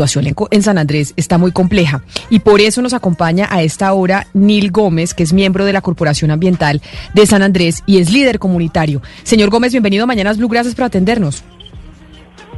situación 0.00 0.34
en 0.50 0.62
San 0.62 0.78
Andrés 0.78 1.12
está 1.16 1.36
muy 1.36 1.52
compleja 1.52 2.02
y 2.30 2.38
por 2.38 2.62
eso 2.62 2.80
nos 2.80 2.94
acompaña 2.94 3.48
a 3.50 3.62
esta 3.62 3.92
hora 3.92 4.26
Nil 4.32 4.70
Gómez, 4.70 5.12
que 5.12 5.22
es 5.22 5.34
miembro 5.34 5.66
de 5.66 5.74
la 5.74 5.82
Corporación 5.82 6.30
Ambiental 6.30 6.80
de 7.12 7.26
San 7.26 7.42
Andrés 7.42 7.82
y 7.84 7.98
es 7.98 8.10
líder 8.10 8.38
comunitario. 8.38 9.02
Señor 9.24 9.50
Gómez, 9.50 9.72
bienvenido 9.72 10.04
a 10.04 10.06
Mañanas 10.06 10.38
Blue, 10.38 10.48
gracias 10.48 10.74
por 10.74 10.84
atendernos. 10.84 11.42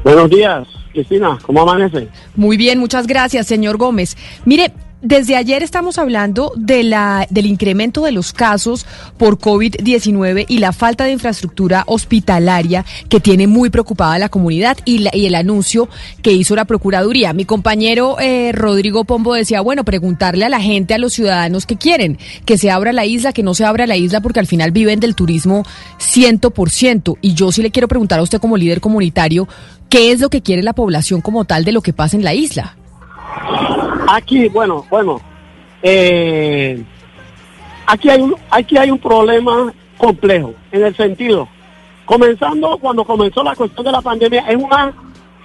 Buenos 0.05 0.31
días, 0.31 0.69
Cristina, 0.93 1.37
¿cómo 1.45 1.63
amanece? 1.63 2.09
Muy 2.37 2.57
bien, 2.57 2.79
muchas 2.79 3.09
gracias, 3.09 3.49
señor 3.49 3.77
Gómez. 3.77 4.17
Mire, 4.45 4.73
desde 5.03 5.35
ayer 5.35 5.65
estamos 5.65 5.99
hablando 5.99 6.53
de 6.57 6.85
la, 6.85 7.27
del 7.29 7.47
incremento 7.47 8.05
de 8.05 8.13
los 8.13 8.33
casos 8.33 8.87
por 9.19 9.39
COVID-19 9.39 10.47
y 10.49 10.59
la 10.59 10.73
falta 10.73 11.05
de 11.05 11.11
infraestructura 11.11 11.83
hospitalaria 11.89 12.85
que 13.09 13.19
tiene 13.19 13.49
muy 13.49 13.69
preocupada 13.69 14.15
a 14.15 14.19
la 14.21 14.29
comunidad 14.29 14.79
y, 14.85 15.05
y, 15.13 15.27
el 15.27 15.35
anuncio 15.35 15.89
que 16.23 16.33
hizo 16.33 16.55
la 16.55 16.65
Procuraduría. 16.65 17.33
Mi 17.33 17.45
compañero 17.45 18.17
eh, 18.21 18.53
Rodrigo 18.53 19.05
Pombo 19.05 19.35
decía, 19.35 19.61
bueno, 19.61 19.85
preguntarle 19.85 20.45
a 20.45 20.49
la 20.49 20.61
gente, 20.61 20.95
a 20.95 20.99
los 20.99 21.13
ciudadanos 21.13 21.67
qué 21.67 21.77
quieren, 21.77 22.19
que 22.45 22.57
se 22.57 22.71
abra 22.71 22.93
la 22.93 23.05
isla, 23.05 23.33
que 23.33 23.43
no 23.43 23.55
se 23.55 23.65
abra 23.65 23.89
la 23.89 23.97
isla, 23.97 24.21
porque 24.21 24.41
al 24.41 24.47
final 24.47 24.71
viven 24.71 25.01
del 25.01 25.17
turismo 25.17 25.65
ciento 25.99 26.53
por 26.53 26.71
ciento. 26.71 27.19
Y 27.21 27.35
yo 27.35 27.51
sí 27.51 27.61
le 27.61 27.73
quiero 27.73 27.89
preguntar 27.89 28.21
a 28.21 28.23
usted 28.23 28.39
como 28.39 28.57
líder 28.57 28.81
comunitario, 28.81 29.49
¿qué 29.89 30.13
es 30.13 30.21
lo 30.21 30.31
que 30.31 30.43
quiere 30.43 30.63
la 30.63 30.75
población 30.75 31.21
como 31.21 31.45
tal 31.45 31.65
de 31.65 31.73
lo 31.73 31.83
que 31.83 31.93
pasa 31.93 32.17
en 32.17 32.23
la 32.23 32.35
isla? 32.35 32.77
Aquí, 34.09 34.49
bueno, 34.49 34.85
bueno, 34.91 35.21
eh, 35.83 36.83
aquí 37.87 38.11
hay 38.11 38.21
un, 38.21 38.37
aquí 38.51 38.77
hay 38.77 38.91
un 38.91 38.99
problema 38.99 39.73
complejo 39.97 40.55
en 40.71 40.85
el 40.85 40.97
sentido, 40.97 41.49
comenzando 42.05 42.79
cuando 42.79 43.05
comenzó 43.05 43.43
la 43.43 43.55
cuestión 43.55 43.85
de 43.85 43.93
la 43.93 44.01
pandemia, 44.01 44.41
es 44.49 44.57
una, 44.57 44.93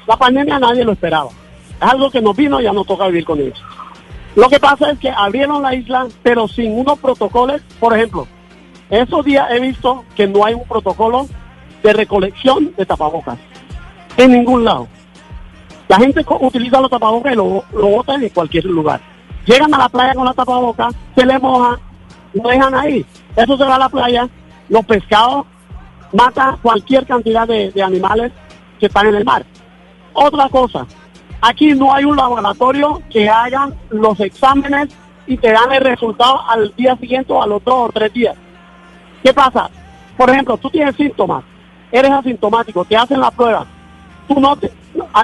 la 0.07 0.17
pandemia 0.17 0.59
nadie 0.59 0.83
lo 0.83 0.93
esperaba, 0.93 1.29
es 1.29 1.87
algo 1.87 2.09
que 2.09 2.21
nos 2.21 2.35
vino 2.35 2.59
y 2.59 2.63
ya 2.63 2.73
nos 2.73 2.87
toca 2.87 3.07
vivir 3.07 3.25
con 3.25 3.39
eso. 3.39 3.61
Lo 4.35 4.49
que 4.49 4.59
pasa 4.59 4.91
es 4.91 4.99
que 4.99 5.09
abrieron 5.09 5.63
la 5.63 5.73
isla, 5.73 6.07
pero 6.21 6.47
sin 6.47 6.77
unos 6.77 6.99
protocolos, 6.99 7.61
por 7.79 7.95
ejemplo, 7.95 8.27
esos 8.89 9.25
días 9.25 9.47
he 9.51 9.59
visto 9.59 10.05
que 10.15 10.27
no 10.27 10.45
hay 10.45 10.53
un 10.53 10.63
protocolo 10.65 11.27
de 11.83 11.93
recolección 11.93 12.73
de 12.77 12.85
tapabocas 12.85 13.37
en 14.17 14.31
ningún 14.31 14.63
lado. 14.63 14.87
La 15.87 15.97
gente 15.97 16.25
utiliza 16.41 16.81
los 16.81 16.89
tapabocas 16.89 17.33
y 17.33 17.35
lo, 17.35 17.63
lo 17.73 17.87
botan 17.87 18.21
en 18.21 18.29
cualquier 18.29 18.65
lugar. 18.65 18.99
Llegan 19.45 19.73
a 19.73 19.77
la 19.77 19.89
playa 19.89 20.13
con 20.13 20.25
la 20.25 20.33
tapabocas, 20.33 20.93
se 21.15 21.25
les 21.25 21.41
moja, 21.41 21.79
lo 22.33 22.49
dejan 22.49 22.75
ahí. 22.75 23.05
Eso 23.35 23.57
se 23.57 23.63
va 23.63 23.75
a 23.75 23.79
la 23.79 23.89
playa, 23.89 24.27
los 24.67 24.85
pescados 24.85 25.45
matan 26.13 26.57
cualquier 26.61 27.05
cantidad 27.05 27.47
de, 27.47 27.71
animales 27.81 28.31
que 28.79 28.87
están 28.87 29.07
en 29.07 29.15
el 29.15 29.25
mar. 29.25 29.45
Otra 30.13 30.49
cosa, 30.49 30.85
aquí 31.41 31.73
no 31.73 31.93
hay 31.93 32.05
un 32.05 32.17
laboratorio 32.17 33.01
que 33.09 33.29
hagan 33.29 33.75
los 33.89 34.19
exámenes 34.19 34.89
y 35.27 35.37
te 35.37 35.51
dan 35.51 35.71
el 35.71 35.81
resultado 35.81 36.41
al 36.49 36.73
día 36.75 36.95
siguiente 36.97 37.33
o 37.33 37.41
a 37.41 37.47
los 37.47 37.63
dos 37.63 37.89
o 37.89 37.91
tres 37.91 38.13
días. 38.13 38.35
¿Qué 39.23 39.33
pasa? 39.33 39.69
Por 40.17 40.29
ejemplo, 40.29 40.57
tú 40.57 40.69
tienes 40.69 40.95
síntomas, 40.95 41.43
eres 41.91 42.11
asintomático, 42.11 42.85
te 42.85 42.97
hacen 42.97 43.19
la 43.19 43.31
prueba, 43.31 43.65
tú 44.27 44.39
no 44.39 44.55
te, 44.55 44.71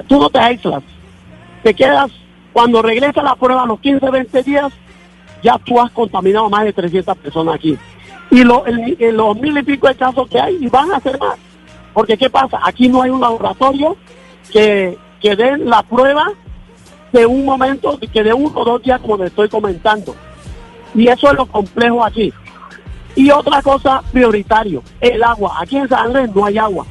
tú 0.01 0.19
no 0.19 0.29
te 0.29 0.39
aíslas. 0.39 0.83
Te 1.61 1.73
quedas, 1.73 2.11
cuando 2.51 2.81
regresa 2.81 3.21
la 3.21 3.35
prueba 3.35 3.63
a 3.63 3.65
los 3.65 3.79
15, 3.79 4.09
20 4.09 4.43
días, 4.43 4.73
ya 5.41 5.57
tú 5.59 5.79
has 5.79 5.91
contaminado 5.91 6.49
más 6.49 6.63
de 6.63 6.73
300 6.73 7.17
personas 7.17 7.55
aquí. 7.55 7.77
Y 8.31 8.43
lo, 8.43 8.63
los 8.65 9.37
mil 9.37 9.57
y 9.57 9.63
pico 9.63 9.87
de 9.87 9.95
casos 9.95 10.27
que 10.27 10.39
hay, 10.39 10.57
y 10.59 10.67
van 10.67 10.91
a 10.91 10.99
ser 10.99 11.19
más. 11.19 11.35
Porque 11.93 12.17
¿qué 12.17 12.29
pasa? 12.29 12.59
Aquí 12.63 12.89
no 12.89 13.01
hay 13.01 13.11
un 13.11 13.21
laboratorio 13.21 13.95
que, 14.51 14.97
que 15.21 15.35
dé 15.35 15.57
la 15.57 15.83
prueba 15.83 16.31
de 17.11 17.25
un 17.25 17.45
momento, 17.45 17.99
que 18.11 18.23
de 18.23 18.33
uno 18.33 18.51
o 18.55 18.65
dos 18.65 18.81
días, 18.81 18.99
como 18.99 19.23
estoy 19.23 19.47
comentando. 19.49 20.15
Y 20.95 21.07
eso 21.07 21.29
es 21.29 21.37
lo 21.37 21.45
complejo 21.45 22.03
aquí. 22.03 22.33
Y 23.15 23.29
otra 23.29 23.61
cosa 23.61 24.01
prioritario, 24.11 24.81
el 24.99 25.23
agua. 25.23 25.57
Aquí 25.59 25.77
en 25.77 25.87
San 25.87 26.07
Andrés 26.07 26.33
no 26.33 26.45
hay 26.45 26.57
agua 26.57 26.85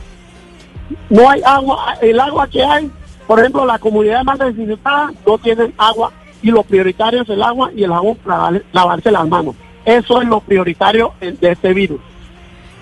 no 1.11 1.29
hay 1.29 1.41
agua, 1.45 1.95
el 2.01 2.19
agua 2.21 2.47
que 2.49 2.63
hay, 2.63 2.91
por 3.27 3.41
ejemplo, 3.41 3.65
la 3.65 3.79
comunidad 3.79 4.25
más 4.25 4.39
necesitada 4.39 5.13
no 5.27 5.39
tienen 5.39 5.73
agua 5.79 6.13
y 6.43 6.51
lo 6.51 6.63
prioritario 6.63 7.23
es 7.23 7.29
el 7.29 7.43
agua 7.43 7.71
y 7.75 7.85
el 7.85 7.91
jabón 7.91 8.17
para 8.17 8.61
lavarse 8.73 9.11
las 9.11 9.29
manos. 9.29 9.55
Eso 9.85 10.21
es 10.21 10.29
lo 10.29 10.41
prioritario 10.41 11.13
de 11.21 11.53
este 11.53 11.73
virus. 11.73 12.01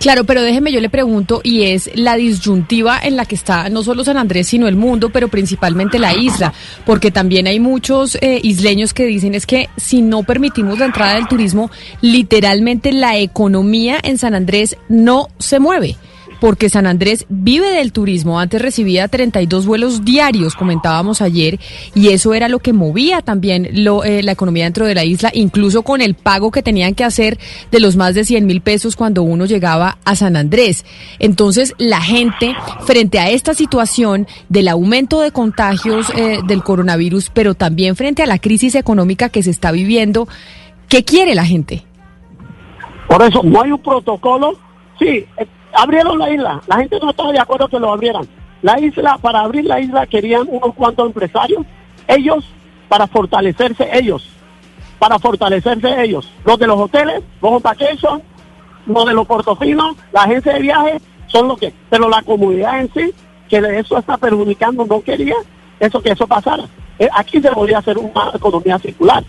Claro, 0.01 0.25
pero 0.25 0.41
déjeme, 0.41 0.73
yo 0.73 0.81
le 0.81 0.89
pregunto, 0.89 1.43
y 1.45 1.65
es 1.65 1.91
la 1.95 2.17
disyuntiva 2.17 2.99
en 3.03 3.17
la 3.17 3.27
que 3.27 3.35
está 3.35 3.69
no 3.69 3.83
solo 3.83 4.03
San 4.03 4.17
Andrés, 4.17 4.49
sino 4.49 4.67
el 4.67 4.75
mundo, 4.75 5.11
pero 5.11 5.29
principalmente 5.29 5.99
la 5.99 6.15
isla, 6.15 6.55
porque 6.87 7.11
también 7.11 7.47
hay 7.47 7.61
muchos 7.61 8.17
eh, 8.23 8.41
isleños 8.43 8.95
que 8.95 9.05
dicen 9.05 9.35
es 9.35 9.45
que 9.45 9.69
si 9.77 10.01
no 10.01 10.23
permitimos 10.23 10.79
la 10.79 10.87
entrada 10.87 11.17
del 11.17 11.29
turismo, 11.29 11.71
literalmente 12.01 12.93
la 12.93 13.19
economía 13.19 13.99
en 14.03 14.17
San 14.17 14.35
Andrés 14.35 14.79
no 14.89 15.29
se 15.39 15.61
mueve 15.61 15.99
porque 16.41 16.71
San 16.71 16.87
Andrés 16.87 17.27
vive 17.29 17.71
del 17.71 17.93
turismo. 17.93 18.41
Antes 18.41 18.61
recibía 18.63 19.09
32 19.09 19.67
vuelos 19.67 20.05
diarios, 20.05 20.55
comentábamos 20.55 21.21
ayer, 21.21 21.61
y 21.95 22.09
eso 22.09 22.35
era 22.35 22.49
lo 22.49 22.59
que 22.59 22.73
movía 22.73 23.23
también 23.23 23.69
lo, 23.73 24.05
eh, 24.05 24.23
la 24.23 24.33
economía 24.33 24.65
dentro 24.65 24.87
de 24.87 24.95
la 24.95 25.05
isla, 25.05 25.31
incluso 25.35 25.83
con 25.83 26.01
el 26.01 26.15
pago 26.15 26.51
que 26.51 26.63
tenían 26.63 26.95
que 26.95 27.05
hacer 27.05 27.39
de 27.71 27.81
los 27.81 27.97
más 27.97 28.15
de 28.15 28.25
100 28.25 28.47
mil 28.47 28.61
pesos 28.61 28.97
cuando 28.97 29.23
uno 29.23 29.45
llegaba 29.45 29.99
a 30.05 30.17
San 30.17 30.37
Andrés. 30.37 30.85
Entonces, 31.19 31.75
la 31.79 32.01
gente, 32.01 32.55
frente 32.87 33.19
a 33.19 33.31
esta 33.31 33.55
situación 33.55 34.27
del 34.49 34.69
aumento 34.69 35.21
de 35.21 35.31
contagios 35.31 36.11
eh, 36.17 36.41
del 36.47 36.63
coronavirus, 36.63 37.31
pero 37.31 37.55
también 37.55 37.97
frente 37.97 38.23
a 38.23 38.27
la 38.27 38.39
crisis 38.39 38.75
económica 38.75 39.29
que 39.29 39.43
se 39.43 39.51
está 39.51 39.73
viviendo, 39.73 40.27
¿qué 40.89 41.05
quiere 41.05 41.35
la 41.35 41.45
gente? 41.45 41.85
Por 43.09 43.23
eso, 43.23 43.43
no 43.43 43.63
hay 43.63 43.73
un 43.73 43.83
protocolo. 43.83 44.57
Sí, 44.99 45.25
abrieron 45.73 46.19
la 46.19 46.31
isla. 46.31 46.61
La 46.67 46.77
gente 46.77 46.99
no 47.01 47.11
estaba 47.11 47.33
de 47.33 47.41
acuerdo 47.41 47.69
que 47.69 47.79
lo 47.79 47.93
abrieran. 47.93 48.27
La 48.63 48.79
isla, 48.79 49.19
para 49.19 49.41
abrir 49.41 49.65
la 49.65 49.81
isla 49.81 50.07
querían 50.07 50.47
unos 50.49 50.75
cuantos 50.75 51.07
empresarios, 51.07 51.65
ellos 52.07 52.45
para 52.89 53.07
fortalecerse 53.07 53.89
ellos, 53.93 54.29
para 54.99 55.19
fortalecerse 55.19 56.03
ellos. 56.03 56.31
Los 56.45 56.59
de 56.59 56.67
los 56.67 56.79
hoteles, 56.79 57.23
los 57.41 57.63
vacation, 57.63 58.23
los 58.87 59.07
de 59.07 59.15
los 59.15 59.27
portofinos, 59.27 59.97
la 60.13 60.23
agencia 60.23 60.55
de 60.55 60.61
viajes, 60.61 61.03
son 61.29 61.49
los 61.49 61.59
que, 61.59 61.73
pero 61.89 62.09
la 62.09 62.23
comunidad 62.23 62.81
en 62.81 62.93
sí, 62.93 63.15
que 63.49 63.61
de 63.61 63.79
eso 63.79 63.97
está 63.97 64.17
perjudicando, 64.19 64.85
no 64.85 65.01
quería 65.01 65.37
eso 65.79 66.03
que 66.03 66.11
eso 66.11 66.27
pasara. 66.27 66.65
Eh, 66.99 67.09
aquí 67.15 67.41
se 67.41 67.51
podía 67.53 67.79
hacer 67.79 67.97
una 67.97 68.33
economía 68.35 68.79
circular, 68.79 69.25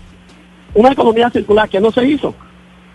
una 0.73 0.91
economía 0.91 1.29
circular 1.29 1.69
que 1.69 1.79
no 1.79 1.91
se 1.91 2.05
hizo. 2.05 2.33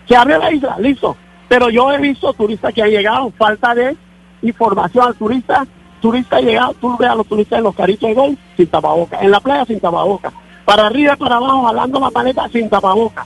Se 0.07 0.15
abrió 0.15 0.37
la 0.37 0.51
isla, 0.51 0.77
listo, 0.79 1.15
pero 1.47 1.69
yo 1.69 1.91
he 1.91 1.97
visto 1.97 2.33
turistas 2.33 2.73
que 2.73 2.81
han 2.81 2.89
llegado, 2.89 3.31
falta 3.37 3.73
de 3.73 3.95
información 4.41 5.07
al 5.07 5.15
turista. 5.15 5.65
Turista 6.01 6.37
ha 6.37 6.41
llegado, 6.41 6.73
tú 6.75 6.95
ves 6.97 7.09
a 7.09 7.15
los 7.15 7.25
turistas 7.25 7.57
en 7.57 7.63
los 7.63 7.75
caritos 7.75 8.07
de 8.09 8.15
golf 8.15 8.39
sin 8.55 8.67
tapaboca, 8.67 9.19
en 9.19 9.31
la 9.31 9.39
playa 9.39 9.65
sin 9.65 9.79
tapaboca, 9.79 10.31
para 10.63 10.85
arriba 10.85 11.15
para 11.15 11.37
abajo 11.37 11.63
jalando 11.65 11.99
la 11.99 12.11
maleta 12.11 12.47
sin 12.49 12.69
tapaboca. 12.69 13.25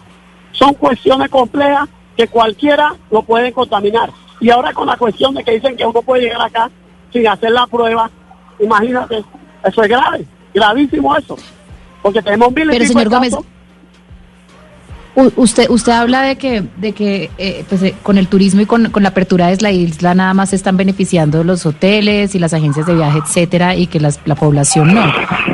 Son 0.51 0.73
cuestiones 0.75 1.29
complejas 1.29 1.89
que 2.15 2.27
cualquiera 2.27 2.95
lo 3.09 3.23
puede 3.23 3.51
contaminar. 3.51 4.11
Y 4.39 4.49
ahora 4.49 4.73
con 4.73 4.87
la 4.87 4.97
cuestión 4.97 5.33
de 5.33 5.43
que 5.43 5.51
dicen 5.51 5.75
que 5.75 5.85
uno 5.85 6.01
puede 6.01 6.23
llegar 6.23 6.41
acá 6.41 6.69
sin 7.11 7.27
hacer 7.27 7.51
la 7.51 7.67
prueba, 7.67 8.09
imagínate, 8.59 9.23
eso 9.65 9.83
es 9.83 9.89
grave, 9.89 10.25
gravísimo 10.53 11.15
eso. 11.15 11.35
Porque 12.01 12.21
tenemos 12.21 12.51
miles 12.53 12.79
de 12.79 13.50
Usted, 15.13 15.69
usted 15.69 15.91
habla 15.91 16.21
de 16.21 16.37
que, 16.37 16.63
de 16.77 16.93
que 16.93 17.29
eh, 17.37 17.65
pues, 17.67 17.83
eh, 17.83 17.95
con 18.01 18.17
el 18.17 18.27
turismo 18.27 18.61
y 18.61 18.65
con, 18.65 18.89
la 18.93 19.09
apertura 19.09 19.47
de 19.47 19.57
la 19.61 19.71
isla 19.71 20.15
nada 20.15 20.33
más 20.33 20.51
se 20.51 20.55
están 20.55 20.77
beneficiando 20.77 21.43
los 21.43 21.65
hoteles 21.65 22.33
y 22.33 22.39
las 22.39 22.53
agencias 22.53 22.85
de 22.85 22.95
viaje, 22.95 23.19
etcétera, 23.19 23.75
y 23.75 23.87
que 23.87 23.99
la 23.99 24.35
población 24.35 24.93
no. 24.93 25.03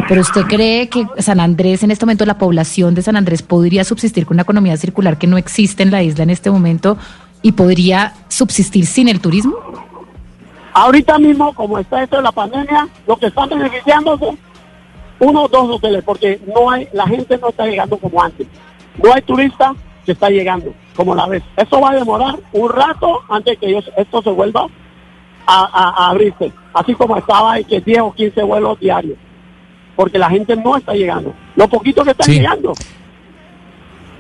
Pero 0.07 0.21
usted 0.21 0.43
cree 0.43 0.89
que 0.89 1.07
San 1.19 1.39
Andrés, 1.39 1.81
en 1.81 1.89
este 1.89 2.05
momento, 2.05 2.25
la 2.25 2.37
población 2.37 2.93
de 2.93 3.01
San 3.01 3.15
Andrés 3.15 3.41
podría 3.41 3.83
subsistir 3.83 4.27
con 4.27 4.35
una 4.35 4.43
economía 4.43 4.77
circular 4.77 5.17
que 5.17 5.25
no 5.25 5.37
existe 5.37 5.81
en 5.81 5.89
la 5.89 6.03
isla 6.03 6.23
en 6.23 6.29
este 6.29 6.51
momento 6.51 6.97
y 7.41 7.51
podría 7.53 8.13
subsistir 8.27 8.85
sin 8.85 9.07
el 9.07 9.19
turismo? 9.19 9.55
Ahorita 10.73 11.17
mismo, 11.17 11.53
como 11.53 11.79
está 11.79 12.03
esto 12.03 12.17
de 12.17 12.23
la 12.23 12.31
pandemia, 12.31 12.87
lo 13.07 13.17
que 13.17 13.27
están 13.27 13.49
beneficiando 13.49 14.17
son 14.17 14.37
uno 15.19 15.43
o 15.43 15.47
dos 15.47 15.75
hoteles, 15.75 16.03
porque 16.03 16.39
no 16.45 16.69
hay, 16.69 16.87
la 16.93 17.07
gente 17.07 17.37
no 17.37 17.49
está 17.49 17.65
llegando 17.65 17.97
como 17.97 18.21
antes. 18.21 18.47
No 19.03 19.13
hay 19.13 19.21
turista 19.21 19.73
que 20.05 20.13
está 20.13 20.29
llegando, 20.29 20.73
como 20.95 21.13
la 21.13 21.27
vez. 21.27 21.43
Eso 21.55 21.81
va 21.81 21.91
a 21.91 21.95
demorar 21.95 22.35
un 22.53 22.69
rato 22.69 23.21
antes 23.29 23.57
que 23.57 23.67
ellos, 23.67 23.89
esto 23.97 24.21
se 24.21 24.31
vuelva 24.31 24.67
a, 25.45 26.09
abrirse. 26.09 26.51
Así 26.73 26.93
como 26.93 27.17
estaba 27.17 27.53
hay 27.53 27.63
que 27.63 27.81
10 27.81 27.99
o 27.99 28.13
15 28.13 28.43
vuelos 28.43 28.79
diarios. 28.79 29.17
Porque 29.95 30.19
la 30.19 30.29
gente 30.29 30.55
no 30.55 30.77
está 30.77 30.93
llegando. 30.93 31.33
Lo 31.55 31.67
poquito 31.67 32.03
que 32.03 32.11
están 32.11 32.31
llegando 32.31 32.73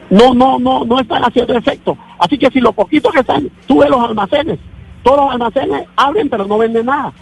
no, 0.09 0.33
no, 0.33 0.57
no, 0.59 0.85
no 0.85 0.99
están 0.99 1.23
haciendo 1.23 1.55
efecto. 1.55 1.97
Así 2.19 2.37
que 2.37 2.49
si 2.49 2.59
lo 2.59 2.71
poquito 2.71 3.09
que 3.11 3.19
están, 3.19 3.49
tú 3.67 3.79
ves 3.79 3.89
los 3.89 4.01
almacenes, 4.01 4.59
todos 5.03 5.17
los 5.17 5.31
almacenes 5.31 5.87
abren 5.95 6.29
pero 6.29 6.45
no 6.45 6.57
venden 6.57 6.85
nada, 6.85 7.13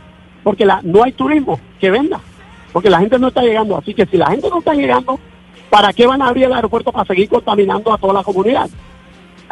porque 0.44 0.66
la, 0.66 0.81
no 0.84 1.04
hay 1.04 1.12
turismo 1.12 1.60
que 1.80 1.92
venda. 1.92 2.19
porque 2.72 2.90
la 2.90 3.00
gente 3.00 3.18
no 3.19 3.30
está 3.30 3.42
llegando. 3.42 3.78
Así 3.78 3.94
que 3.94 4.06
si 4.06 4.18
la 4.18 4.28
gente 4.28 4.50
no 4.50 4.60
está 4.60 4.74
llegando, 4.74 5.19
¿para 5.69 5.94
qué 5.94 6.06
van 6.06 6.22
a 6.22 6.28
abrir 6.28 6.46
el 6.46 6.54
aeropuerto 6.54 6.92
para 6.92 7.06
seguir 7.06 7.30
contaminando 7.30 7.94
a 7.94 7.98
toda 7.98 8.13
la 8.13 8.24
comunidad? 8.24 8.69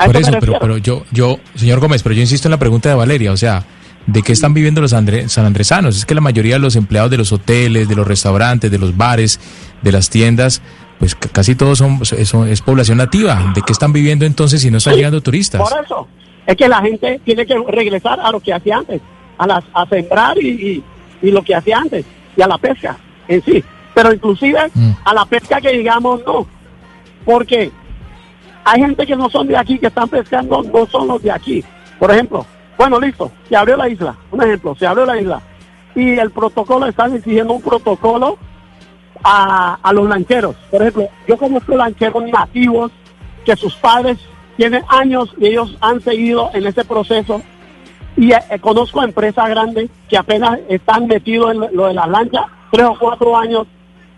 Por 0.05 0.17
eso, 0.17 0.31
pero, 0.39 0.57
pero 0.59 0.77
yo, 0.77 1.03
yo, 1.11 1.37
señor 1.55 1.79
Gómez, 1.79 2.01
pero 2.01 2.15
yo 2.15 2.21
insisto 2.21 2.47
en 2.47 2.51
la 2.51 2.57
pregunta 2.57 2.89
de 2.89 2.95
Valeria, 2.95 3.31
o 3.31 3.37
sea, 3.37 3.63
¿de 4.07 4.21
qué 4.21 4.33
están 4.33 4.53
viviendo 4.53 4.81
los 4.81 4.93
andre 4.93 5.29
sanandresanos? 5.29 5.97
Es 5.97 6.05
que 6.05 6.15
la 6.15 6.21
mayoría 6.21 6.55
de 6.55 6.59
los 6.59 6.75
empleados 6.75 7.11
de 7.11 7.17
los 7.17 7.31
hoteles, 7.31 7.87
de 7.87 7.95
los 7.95 8.07
restaurantes, 8.07 8.71
de 8.71 8.79
los 8.79 8.97
bares, 8.97 9.39
de 9.81 9.91
las 9.91 10.09
tiendas, 10.09 10.61
pues 10.99 11.15
casi 11.15 11.55
todos 11.55 11.77
son, 11.77 12.01
es, 12.01 12.61
población 12.61 12.97
nativa. 12.97 13.51
¿De 13.53 13.61
qué 13.61 13.71
están 13.71 13.93
viviendo 13.93 14.25
entonces 14.25 14.61
si 14.61 14.71
no 14.71 14.77
están 14.77 14.95
llegando 14.95 15.21
turistas? 15.21 15.61
Por 15.61 15.83
eso, 15.83 16.07
es 16.45 16.55
que 16.55 16.67
la 16.67 16.81
gente 16.81 17.19
tiene 17.23 17.45
que 17.45 17.55
regresar 17.67 18.19
a 18.19 18.31
lo 18.31 18.39
que 18.39 18.53
hacía 18.53 18.77
antes, 18.77 19.01
a, 19.37 19.47
las, 19.47 19.63
a 19.73 19.85
sembrar 19.87 20.37
y, 20.37 20.83
y, 21.21 21.31
lo 21.31 21.41
que 21.43 21.55
hacía 21.55 21.77
antes, 21.77 22.05
y 22.35 22.41
a 22.41 22.47
la 22.47 22.57
pesca 22.57 22.97
en 23.27 23.43
sí. 23.43 23.63
Pero 23.93 24.13
inclusive 24.13 24.59
mm. 24.73 24.91
a 25.03 25.13
la 25.13 25.25
pesca 25.25 25.61
que 25.61 25.71
digamos 25.71 26.21
no, 26.25 26.47
porque 27.25 27.71
hay 28.63 28.81
gente 28.81 29.05
que 29.05 29.15
no 29.15 29.29
son 29.29 29.47
de 29.47 29.57
aquí, 29.57 29.77
que 29.77 29.87
están 29.87 30.09
pescando, 30.09 30.63
no 30.63 30.85
son 30.87 31.07
los 31.07 31.21
de 31.21 31.31
aquí. 31.31 31.63
Por 31.99 32.11
ejemplo, 32.11 32.45
bueno, 32.77 32.99
listo, 32.99 33.31
se 33.47 33.55
abrió 33.55 33.77
la 33.77 33.89
isla, 33.89 34.15
un 34.31 34.41
ejemplo, 34.41 34.75
se 34.75 34.87
abrió 34.87 35.05
la 35.05 35.19
isla. 35.19 35.41
Y 35.95 36.17
el 36.17 36.31
protocolo, 36.31 36.87
están 36.87 37.13
exigiendo 37.13 37.53
un 37.53 37.61
protocolo 37.61 38.37
a, 39.23 39.77
a 39.81 39.93
los 39.93 40.07
lancheros. 40.09 40.55
Por 40.71 40.81
ejemplo, 40.81 41.07
yo 41.27 41.37
conozco 41.37 41.75
lancheros 41.75 42.23
nativos 42.31 42.91
que 43.45 43.55
sus 43.55 43.75
padres 43.75 44.17
tienen 44.57 44.83
años 44.87 45.33
y 45.37 45.47
ellos 45.47 45.75
han 45.81 46.01
seguido 46.01 46.49
en 46.53 46.65
ese 46.65 46.83
proceso. 46.83 47.41
Y 48.15 48.31
eh, 48.31 48.41
conozco 48.61 49.03
empresas 49.03 49.49
grandes 49.49 49.89
que 50.07 50.17
apenas 50.17 50.59
están 50.69 51.07
metidos 51.07 51.51
en 51.51 51.75
lo 51.75 51.87
de 51.87 51.93
la 51.93 52.07
lancha, 52.07 52.45
tres 52.71 52.85
o 52.85 52.97
cuatro 52.99 53.35
años, 53.35 53.67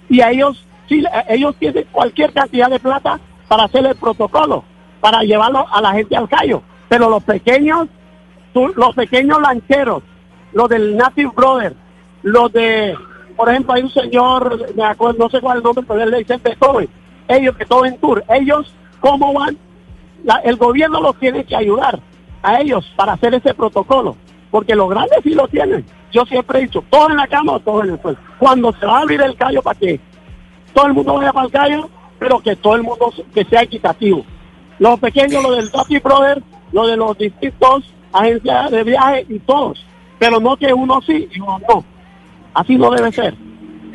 y 0.10 0.22
a 0.22 0.31
ellos, 0.31 0.66
sí, 0.88 1.04
ellos 1.30 1.56
tienen 1.57 1.86
cualquier 1.92 2.31
cantidad 2.34 2.69
de 2.69 2.80
plata 2.80 3.19
para 3.48 3.63
hacer 3.66 3.86
el 3.86 3.96
protocolo, 3.96 4.63
para 5.00 5.22
llevarlo 5.22 5.66
a 5.72 5.81
la 5.81 5.94
gente 5.94 6.16
al 6.16 6.30
callo. 6.30 6.62
Pero 6.88 7.10
los 7.10 7.24
pequeños, 7.24 7.88
los 8.54 8.96
pequeños 8.96 9.42
lancheros, 9.42 10.04
los 10.54 10.69
del 10.69 10.96
Native 10.96 11.31
Brother, 11.36 11.75
los 12.24 12.52
de, 12.52 12.96
por 13.36 13.50
ejemplo, 13.50 13.74
hay 13.74 13.84
un 13.84 13.92
señor, 13.92 14.74
me 14.75 14.84
acuerdo, 14.84 15.24
no 15.24 15.30
sé 15.30 15.42
cuál 15.42 15.57
es 15.57 15.60
el 15.60 15.63
nombre, 15.63 15.86
pero 15.88 16.04
él 16.04 16.12
le 16.12 16.18
dice 16.19 16.38
Beethoven, 16.38 16.90
ellos 17.28 17.56
que 17.56 17.66
todo 17.66 17.84
tour, 18.00 18.24
ellos, 18.30 18.74
¿cómo 19.00 19.34
van? 19.34 19.58
el 20.44 20.56
gobierno 20.56 21.01
los 21.01 21.16
tiene 21.19 21.44
que 21.44 21.56
ayudar 21.56 22.00
a 22.42 22.60
ellos 22.60 22.92
para 22.96 23.13
hacer 23.13 23.36
ese 23.36 23.54
protocolo, 23.54 24.16
porque 24.50 24.75
los 24.75 24.90
grandes 24.90 25.19
sí 25.24 25.36
lo 25.36 25.48
tienen. 25.48 25.86
Yo 26.15 26.25
siempre 26.25 26.59
he 26.59 26.62
dicho, 26.62 26.81
todos 26.89 27.09
en 27.09 27.17
la 27.17 27.27
cama 27.27 27.51
o 27.51 27.59
todos 27.59 27.83
en 27.83 27.91
el 27.91 28.01
suelo. 28.01 28.17
Cuando 28.39 28.71
se 28.71 28.85
va 28.85 29.00
a 29.00 29.01
abrir 29.01 29.21
el 29.21 29.35
callo 29.35 29.62
para 29.62 29.77
que 29.77 30.00
todo 30.73 30.88
el 30.88 30.94
mundo 30.94 31.15
vaya 31.15 31.33
para 31.33 31.45
el 31.45 31.51
callo, 31.51 31.89
pero 32.17 32.39
que 32.39 32.56
todo 32.56 32.77
el 32.77 32.83
mundo 32.83 33.13
que 33.33 33.44
sea 33.44 33.63
equitativo. 33.63 34.25
Los 34.79 34.97
pequeños, 34.97 35.44
lo 35.44 35.51
del 35.51 35.69
Duty 35.69 36.00
Brother, 36.00 36.41
lo 36.71 36.88
de 36.88 36.95
los 36.95 37.17
distintos 37.17 37.94
agencias 38.13 38.71
de 38.71 38.83
viaje 38.85 39.25
y 39.27 39.39
todos, 39.39 39.85
pero 40.17 40.39
no 40.39 40.56
que 40.56 40.73
uno 40.73 41.01
sí 41.01 41.27
y 41.33 41.39
uno 41.41 41.59
no. 41.67 41.83
Así 42.53 42.77
no 42.77 42.91
debe 42.91 43.12
ser. 43.12 43.35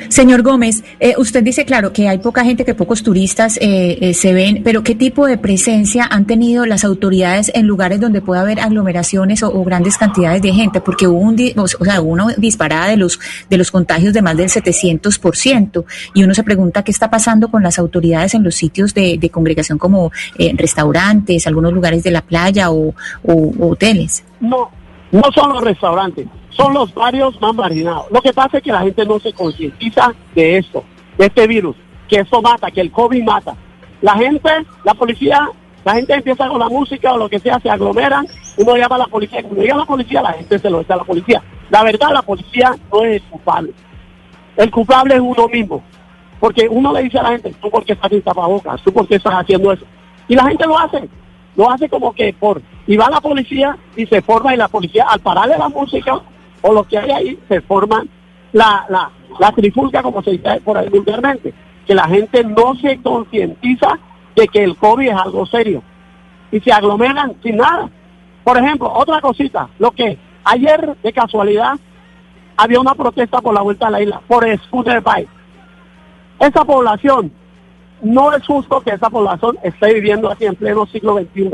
Señor 0.08 0.43
Gómez, 0.43 0.82
eh, 0.99 1.14
usted 1.19 1.43
dice, 1.43 1.64
claro, 1.64 1.93
que 1.93 2.08
hay 2.08 2.19
poca 2.19 2.44
gente, 2.44 2.64
que 2.64 2.75
pocos 2.75 3.02
turistas 3.02 3.56
eh, 3.61 3.99
eh, 4.00 4.14
se 4.14 4.32
ven, 4.32 4.62
pero 4.64 4.82
¿qué 4.82 4.94
tipo 4.94 5.26
de 5.26 5.38
presencia 5.38 6.06
han 6.11 6.26
tenido 6.26 6.67
las 6.67 6.85
autoridades 6.85 7.50
en 7.55 7.67
lugares 7.67 8.00
donde 8.00 8.20
puede 8.20 8.41
haber 8.41 8.61
aglomeraciones 8.61 9.43
o, 9.43 9.64
grandes 9.64 9.99
cantidades 9.99 10.43
de 10.43 10.52
gente? 10.52 10.81
Porque 10.81 11.06
hubo, 11.06 11.19
un, 11.19 11.37
o 11.56 11.85
sea, 11.85 12.00
una 12.00 12.26
disparada 12.37 12.88
de 12.88 12.97
los, 12.97 13.20
de 13.49 13.58
los 13.58 13.70
contagios 13.70 14.14
de 14.14 14.23
más 14.23 14.37
del 14.37 14.49
700%, 14.49 15.85
y 16.14 16.25
uno 16.25 16.35
se 16.35 16.43
pregunta 16.43 16.82
qué 16.82 16.91
está 16.91 17.11
pasando 17.11 17.50
con 17.50 17.62
las 17.62 17.79
autoridades 17.79 18.35
en 18.35 18.43
los 18.43 18.55
sitios 18.55 18.94
de, 18.94 19.31
congregación 19.31 19.79
como 19.79 20.11
restaurantes, 20.55 21.46
algunos 21.46 21.73
lugares 21.73 22.03
de 22.03 22.11
la 22.11 22.23
playa 22.23 22.70
o, 22.70 22.94
o 23.23 23.69
hoteles. 23.69 24.25
No, 24.41 24.70
no 25.12 25.23
son 25.32 25.53
los 25.53 25.62
restaurantes 25.62 26.26
son 26.61 26.75
los 26.75 26.95
varios 26.95 27.41
más 27.41 27.55
marginados. 27.55 28.07
Lo 28.11 28.21
que 28.21 28.33
pasa 28.33 28.59
es 28.59 28.62
que 28.62 28.73
la 28.73 28.81
gente 28.81 29.05
no 29.07 29.19
se 29.19 29.33
concientiza 29.33 30.12
de 30.35 30.59
esto, 30.59 30.85
de 31.17 31.27
este 31.27 31.47
virus, 31.47 31.77
que 32.09 32.21
esto 32.21 32.43
mata, 32.43 32.71
que 32.71 32.81
el 32.81 32.91
COVID 32.91 33.23
mata. 33.23 33.57
La 34.03 34.15
gente, 34.15 34.51
la 34.85 34.95
policía, 34.95 35.49
la 35.85 35.95
gente 35.95 36.15
empieza 36.15 36.49
con 36.49 36.59
la 36.59 36.69
música 36.69 37.12
o 37.12 37.19
lo 37.19 37.29
que 37.29 37.39
sea, 37.39 37.59
se 37.61 37.71
aglomeran, 37.71 38.27
uno 38.57 38.77
llama 38.77 38.97
a 38.97 38.99
la 38.99 39.07
policía, 39.07 39.43
cuando 39.43 39.62
llega 39.62 39.77
la 39.77 39.85
policía, 39.85 40.23
la 40.23 40.33
gente 40.33 40.59
se 40.59 40.71
lo 40.71 40.81
dice 40.81 40.93
a 40.93 40.97
la 40.97 41.05
policía. 41.05 41.43
La 41.71 41.83
verdad, 41.83 42.09
la 42.12 42.23
policía 42.23 42.75
no 42.93 43.05
es 43.05 43.17
el 43.17 43.23
culpable. 43.23 43.73
El 44.56 44.71
culpable 44.71 45.15
es 45.15 45.21
uno 45.21 45.49
mismo. 45.49 45.83
Porque 46.41 46.67
uno 46.69 46.93
le 46.93 47.03
dice 47.03 47.19
a 47.19 47.23
la 47.23 47.31
gente, 47.31 47.55
tú 47.61 47.71
por 47.71 47.85
qué 47.85 47.93
estás 47.93 48.11
sin 48.11 48.23
tapabocas, 48.23 48.83
tú 48.83 48.93
por 48.93 49.06
qué 49.06 49.17
estás 49.17 49.35
haciendo 49.35 49.73
eso. 49.73 49.85
Y 50.27 50.35
la 50.35 50.45
gente 50.45 50.67
lo 50.67 50.79
hace. 50.79 51.09
Lo 51.56 51.71
hace 51.71 51.89
como 51.89 52.13
que 52.13 52.33
por... 52.33 52.63
Y 52.87 52.97
va 52.97 53.11
la 53.11 53.21
policía 53.21 53.77
y 53.97 54.06
se 54.06 54.23
forma 54.23 54.55
y 54.55 54.56
la 54.56 54.69
policía, 54.69 55.05
al 55.09 55.21
pararle 55.21 55.59
la 55.59 55.69
música, 55.69 56.21
o 56.62 56.73
lo 56.73 56.85
que 56.85 56.99
hay 56.99 57.11
ahí, 57.11 57.39
se 57.49 57.61
forma 57.61 58.05
la, 58.53 58.87
la, 58.89 59.11
la 59.39 59.53
trifulca, 59.53 60.03
como 60.03 60.23
se 60.23 60.33
dice 60.33 60.61
por 60.65 60.77
ahí 60.77 60.89
vulgarmente, 60.89 61.53
que 61.87 61.95
la 61.95 62.07
gente 62.07 62.45
no 62.45 62.75
se 62.77 62.99
concientiza 62.99 63.99
de 64.37 64.49
que 64.49 64.65
el 64.65 64.77
COVID 64.77 65.09
es 65.09 65.15
algo 65.15 65.47
serio 65.47 65.83
y 66.51 66.61
se 66.61 66.73
aglomeran 66.73 67.35
sin 67.43 67.57
nada. 67.57 67.89
Por 68.45 68.59
ejemplo, 68.59 68.93
otra 68.93 69.21
cosita, 69.21 69.69
lo 69.79 69.91
que 69.93 70.19
ayer 70.45 70.97
de 71.03 71.12
casualidad 71.12 71.75
había 72.57 72.81
una 72.81 72.95
protesta 72.95 73.41
por 73.41 73.55
la 73.55 73.63
vuelta 73.63 73.87
a 73.87 73.91
la 73.91 74.03
isla, 74.03 74.21
por 74.27 74.45
scooter 74.65 75.01
bike. 75.01 75.29
Esa 76.39 76.65
población, 76.65 77.33
no 78.03 78.33
es 78.33 78.47
justo 78.47 78.81
que 78.81 78.91
esa 78.91 79.11
población 79.11 79.59
esté 79.63 79.95
viviendo 79.95 80.31
aquí 80.31 80.47
en 80.47 80.55
pleno 80.55 80.87
siglo 80.87 81.19
XXI. 81.19 81.51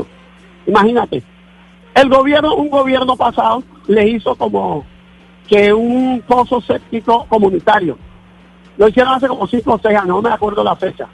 Imagínate, 0.65 1.23
el 1.93 2.09
gobierno, 2.09 2.55
un 2.55 2.69
gobierno 2.69 3.15
pasado, 3.15 3.63
le 3.87 4.07
hizo 4.07 4.35
como 4.35 4.85
que 5.47 5.73
un 5.73 6.21
pozo 6.27 6.61
séptico 6.61 7.25
comunitario. 7.27 7.97
Lo 8.77 8.87
hicieron 8.87 9.13
hace 9.13 9.27
como 9.27 9.47
cinco 9.47 9.73
o 9.73 9.79
seis 9.79 9.97
años, 9.97 10.09
no 10.09 10.21
me 10.21 10.29
acuerdo 10.29 10.63
la 10.63 10.75
fecha. 10.75 11.07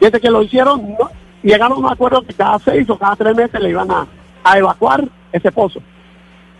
Desde 0.00 0.20
que 0.20 0.30
lo 0.30 0.42
hicieron, 0.42 0.96
llegaron 1.42 1.78
a 1.78 1.86
un 1.86 1.92
acuerdo 1.92 2.22
que 2.22 2.34
cada 2.34 2.58
seis 2.58 2.88
o 2.90 2.98
cada 2.98 3.16
tres 3.16 3.34
meses 3.34 3.60
le 3.60 3.70
iban 3.70 3.88
a, 3.90 4.06
evacuar 4.56 5.04
ese 5.32 5.52
pozo. 5.52 5.80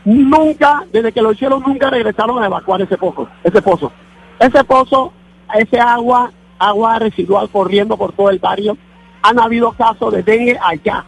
Nunca, 0.04 0.84
desde 0.92 1.12
que 1.12 1.22
lo 1.22 1.32
hicieron, 1.32 1.62
nunca 1.62 1.90
regresaron 1.90 2.42
a 2.42 2.46
evacuar 2.46 2.82
ese 2.82 2.96
pozo, 2.96 3.28
ese 3.42 3.62
pozo. 3.62 3.92
Ese 4.38 4.62
pozo, 4.64 5.12
ese 5.54 5.80
agua, 5.80 6.30
agua 6.58 6.98
residual 6.98 7.48
corriendo 7.48 7.96
por 7.96 8.12
todo 8.12 8.30
el 8.30 8.38
barrio, 8.38 8.76
han 9.22 9.40
habido 9.40 9.72
casos 9.72 10.12
de 10.12 10.22
dengue 10.22 10.58
allá. 10.62 11.04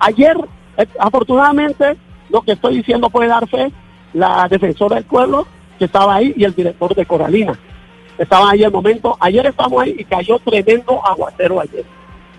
Ayer, 0.00 0.36
eh, 0.76 0.86
afortunadamente, 0.98 1.96
lo 2.28 2.42
que 2.42 2.52
estoy 2.52 2.78
diciendo 2.78 3.08
puede 3.08 3.28
dar 3.28 3.48
fe, 3.48 3.72
la 4.16 4.48
defensora 4.48 4.96
del 4.96 5.04
pueblo 5.04 5.46
que 5.78 5.84
estaba 5.84 6.16
ahí 6.16 6.32
y 6.36 6.44
el 6.44 6.54
director 6.54 6.94
de 6.94 7.04
Coralina. 7.04 7.58
Estaban 8.18 8.50
ahí 8.50 8.62
el 8.62 8.72
momento, 8.72 9.16
ayer 9.20 9.44
estamos 9.46 9.82
ahí 9.82 9.94
y 9.98 10.04
cayó 10.04 10.38
tremendo 10.38 11.04
aguacero 11.06 11.60
ayer, 11.60 11.84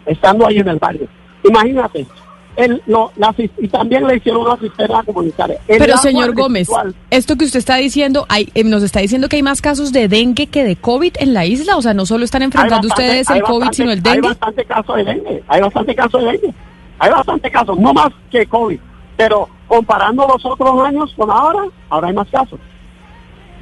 estando 0.06 0.48
ahí 0.48 0.58
en 0.58 0.68
el 0.68 0.80
barrio. 0.80 1.08
Imagínate, 1.44 2.08
el, 2.56 2.82
lo, 2.88 3.12
y 3.60 3.68
también 3.68 4.08
le 4.08 4.16
hicieron 4.16 4.42
una 4.42 4.58
cisterna 4.58 5.04
comunitaria. 5.04 5.60
Pero 5.68 5.98
señor 5.98 6.34
Gómez, 6.34 6.68
esto 7.12 7.36
que 7.36 7.46
usted 7.46 7.60
está 7.60 7.76
diciendo, 7.76 8.26
hay, 8.28 8.50
eh, 8.56 8.64
nos 8.64 8.82
está 8.82 9.02
diciendo 9.02 9.30
que 9.30 9.36
hay 9.36 9.44
más 9.44 9.62
casos 9.62 9.94
de 9.94 10.08
dengue 10.08 10.48
que 10.48 10.64
de 10.64 10.76
COVID 10.76 11.18
en 11.20 11.36
la 11.36 11.46
isla, 11.46 11.78
o 11.78 11.82
sea, 11.84 11.94
no 11.94 12.08
solo 12.08 12.26
están 12.26 12.42
enfrentando 12.42 12.88
ustedes 12.88 13.30
el 13.30 13.44
COVID, 13.44 13.68
sino 13.72 13.92
el 13.92 14.02
dengue. 14.02 14.28
Hay 14.28 14.34
bastante 14.34 14.66
casos 14.66 14.96
de 14.96 15.04
dengue, 15.04 15.44
hay 15.48 15.62
bastante 15.62 15.96
casos 15.96 16.24
de 16.24 16.32
dengue, 16.32 16.54
hay 16.98 17.12
bastante 17.12 17.52
casos, 17.52 17.78
no 17.78 17.94
más 17.94 18.10
que 18.32 18.48
COVID, 18.48 18.80
pero 19.16 19.48
comparando 19.68 20.28
los 20.28 20.46
otros 20.46 20.86
años 20.86 21.14
con 21.16 21.30
ahora, 21.30 21.64
ahora 21.90 22.08
hay 22.08 22.14
más 22.14 22.28
casos. 22.30 22.60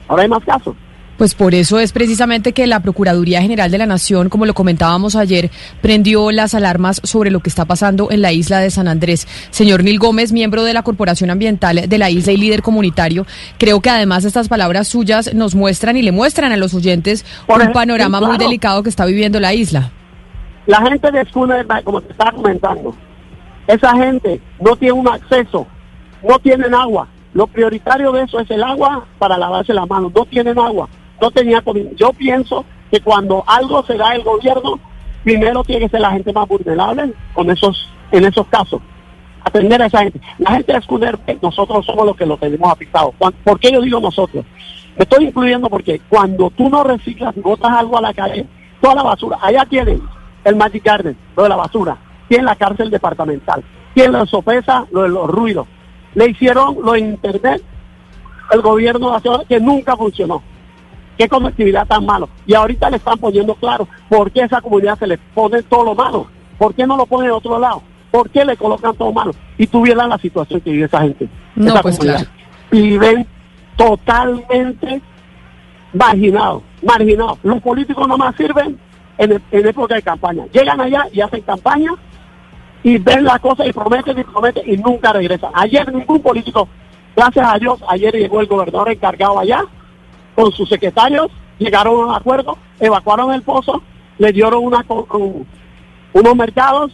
Ahora 0.07 0.23
hay 0.23 0.29
más 0.29 0.43
casos. 0.43 0.75
Pues 1.17 1.33
por 1.33 1.55
eso 1.55 1.79
es 1.79 1.93
precisamente 1.93 2.51
que 2.51 2.67
la 2.67 2.81
Procuraduría 2.81 3.41
General 3.41 3.71
de 3.71 3.77
la 3.77 3.85
Nación, 3.85 4.27
como 4.27 4.45
lo 4.45 4.53
comentábamos 4.53 5.15
ayer, 5.15 5.49
prendió 5.81 6.29
las 6.31 6.53
alarmas 6.55 6.99
sobre 7.03 7.31
lo 7.31 7.39
que 7.39 7.47
está 7.47 7.63
pasando 7.63 8.11
en 8.11 8.21
la 8.21 8.33
isla 8.33 8.59
de 8.59 8.69
San 8.69 8.89
Andrés. 8.89 9.25
Señor 9.49 9.83
Nil 9.85 9.97
Gómez, 9.97 10.33
miembro 10.33 10.65
de 10.65 10.73
la 10.73 10.83
Corporación 10.83 11.29
Ambiental 11.29 11.87
de 11.87 11.97
la 11.97 12.09
isla 12.09 12.33
y 12.33 12.37
líder 12.37 12.61
comunitario, 12.61 13.25
creo 13.57 13.79
que 13.79 13.89
además 13.89 14.25
estas 14.25 14.49
palabras 14.49 14.89
suyas 14.89 15.33
nos 15.33 15.55
muestran 15.55 15.95
y 15.95 16.01
le 16.01 16.11
muestran 16.11 16.51
a 16.51 16.57
los 16.57 16.73
oyentes 16.73 17.25
un 17.47 17.71
panorama 17.71 18.19
muy 18.19 18.37
delicado 18.37 18.83
que 18.83 18.89
está 18.89 19.05
viviendo 19.05 19.39
la 19.39 19.53
isla. 19.53 19.91
La 20.65 20.81
gente 20.81 21.11
de 21.11 21.23
Schooner, 21.25 21.65
como 21.85 22.01
te 22.01 22.11
estaba 22.11 22.33
comentando, 22.33 22.93
esa 23.67 23.95
gente 23.95 24.41
no 24.59 24.75
tiene 24.75 24.93
un 24.93 25.07
acceso 25.07 25.65
no 26.27 26.39
tienen 26.39 26.73
agua. 26.73 27.07
Lo 27.33 27.47
prioritario 27.47 28.11
de 28.11 28.23
eso 28.23 28.39
es 28.39 28.49
el 28.49 28.63
agua 28.63 29.05
para 29.19 29.37
lavarse 29.37 29.73
las 29.73 29.89
manos. 29.89 30.11
No 30.15 30.25
tienen 30.25 30.57
agua, 30.57 30.87
no 31.21 31.31
tenía 31.31 31.61
comida. 31.61 31.89
Yo 31.95 32.13
pienso 32.13 32.65
que 32.91 32.99
cuando 33.01 33.43
algo 33.47 33.83
se 33.83 33.95
da 33.95 34.15
el 34.15 34.23
gobierno, 34.23 34.79
primero 35.23 35.63
tiene 35.63 35.85
que 35.85 35.89
ser 35.89 36.01
la 36.01 36.11
gente 36.11 36.31
más 36.31 36.47
vulnerable 36.47 37.13
con 37.33 37.49
esos, 37.49 37.89
en 38.11 38.25
esos 38.25 38.47
casos. 38.47 38.81
Atender 39.43 39.81
a 39.81 39.87
esa 39.87 39.99
gente. 39.99 40.19
La 40.39 40.51
gente 40.51 40.71
de 40.71 40.79
Escuder, 40.79 41.19
nosotros 41.41 41.85
somos 41.85 42.05
los 42.05 42.15
que 42.15 42.25
lo 42.25 42.37
tenemos 42.37 42.71
aplicado. 42.71 43.13
¿Por 43.43 43.59
qué 43.59 43.71
yo 43.71 43.81
digo 43.81 43.99
nosotros? 43.99 44.45
Me 44.97 45.03
estoy 45.03 45.25
incluyendo 45.25 45.69
porque 45.69 45.99
cuando 46.07 46.49
tú 46.51 46.69
no 46.69 46.83
reciclas 46.83 47.35
botas 47.35 47.71
algo 47.71 47.97
a 47.97 48.01
la 48.01 48.13
calle, 48.13 48.45
toda 48.81 48.95
la 48.95 49.03
basura, 49.03 49.37
allá 49.41 49.65
tienen 49.65 50.01
el 50.45 50.55
Magic 50.55 50.83
Garden, 50.83 51.17
lo 51.35 51.43
de 51.43 51.49
la 51.49 51.57
basura, 51.57 51.97
tienen 52.29 52.45
la 52.45 52.55
cárcel 52.55 52.89
departamental, 52.89 53.63
tienen 53.93 54.13
la 54.13 54.25
sopesa, 54.25 54.85
lo 54.91 55.03
de 55.03 55.09
los 55.09 55.29
ruidos. 55.29 55.67
Le 56.15 56.29
hicieron 56.29 56.77
lo 56.81 56.93
de 56.93 56.99
internet, 56.99 57.61
el 58.51 58.61
gobierno 58.61 59.11
nacional, 59.11 59.45
que 59.47 59.59
nunca 59.59 59.95
funcionó. 59.95 60.41
Qué 61.17 61.29
conectividad 61.29 61.87
tan 61.87 62.05
malo. 62.05 62.29
Y 62.45 62.53
ahorita 62.53 62.89
le 62.89 62.97
están 62.97 63.17
poniendo 63.17 63.55
claro 63.55 63.87
por 64.09 64.31
qué 64.31 64.41
esa 64.41 64.61
comunidad 64.61 64.97
se 64.99 65.07
le 65.07 65.17
pone 65.17 65.63
todo 65.63 65.85
lo 65.85 65.95
malo. 65.95 66.27
¿Por 66.57 66.73
qué 66.73 66.85
no 66.85 66.97
lo 66.97 67.05
ponen 67.05 67.27
en 67.27 67.35
otro 67.35 67.59
lado? 67.59 67.81
¿Por 68.11 68.29
qué 68.29 68.43
le 68.45 68.57
colocan 68.57 68.95
todo 68.95 69.11
malo? 69.11 69.31
Y 69.57 69.67
tuvieran 69.67 70.09
la 70.09 70.17
situación 70.17 70.61
que 70.61 70.71
vive 70.71 70.85
esa 70.85 71.01
gente. 71.01 71.27
No, 71.55 71.67
esa 71.67 71.81
pues 71.81 71.97
comunidad. 71.97 72.19
claro. 72.19 72.31
Viven 72.71 73.27
totalmente 73.75 75.01
marginados, 75.93 76.63
marginados. 76.81 77.39
Los 77.43 77.61
políticos 77.61 78.07
nomás 78.07 78.35
sirven 78.35 78.77
en, 79.17 79.41
en 79.51 79.67
época 79.67 79.95
de 79.95 80.01
campaña. 80.01 80.45
Llegan 80.51 80.79
allá 80.79 81.07
y 81.11 81.21
hacen 81.21 81.41
campaña 81.41 81.91
y 82.85 82.99
ven 82.99 83.23
la 83.23 83.39
cosa 83.39 83.65
y 83.65 83.73
prometen 83.73 84.19
y 84.19 84.23
prometen 84.23 84.63
y 84.71 84.77
nunca 84.77 85.11
regresan. 85.11 85.49
Ayer 85.55 85.91
ningún 85.91 86.21
político, 86.21 86.69
gracias 87.15 87.47
a 87.51 87.57
Dios, 87.57 87.83
ayer 87.89 88.13
llegó 88.13 88.41
el 88.41 88.45
gobernador 88.45 88.91
encargado 88.91 89.39
allá 89.39 89.65
con 90.35 90.51
sus 90.51 90.69
secretarios, 90.69 91.31
llegaron 91.57 91.95
a 91.95 92.05
un 92.05 92.13
acuerdo, 92.13 92.59
evacuaron 92.79 93.33
el 93.33 93.41
pozo, 93.41 93.81
le 94.19 94.31
dieron 94.31 94.63
una, 94.63 94.85
unos 96.13 96.35
mercados, 96.35 96.91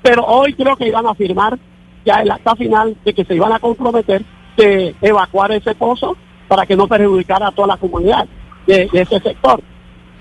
pero 0.00 0.24
hoy 0.24 0.54
creo 0.54 0.76
que 0.76 0.86
iban 0.86 1.06
a 1.08 1.14
firmar 1.16 1.58
ya 2.04 2.22
el 2.22 2.30
acta 2.30 2.54
final 2.54 2.96
de 3.04 3.12
que 3.12 3.24
se 3.24 3.34
iban 3.34 3.52
a 3.52 3.58
comprometer 3.58 4.22
de 4.56 4.94
evacuar 5.00 5.50
ese 5.50 5.74
pozo 5.74 6.16
para 6.46 6.66
que 6.66 6.76
no 6.76 6.86
perjudicara 6.86 7.48
a 7.48 7.52
toda 7.52 7.66
la 7.66 7.76
comunidad 7.78 8.28
de 8.64 8.88
ese 8.92 9.18
sector. 9.18 9.60